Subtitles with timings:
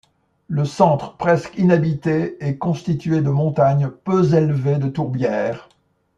[0.47, 5.69] Le centre, presque inhabité, est constitué de montagnes peu élevées, de tourbières.